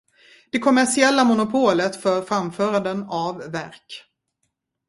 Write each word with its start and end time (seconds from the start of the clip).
Det 0.51 0.59
kommersiella 0.59 1.23
monopolet 1.23 1.95
för 1.95 2.21
framföranden 2.21 3.03
av 3.03 3.37
verk. 3.51 4.05